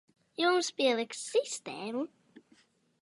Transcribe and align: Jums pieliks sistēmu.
Jums 0.43 0.69
pieliks 0.79 1.21
sistēmu. 1.33 2.03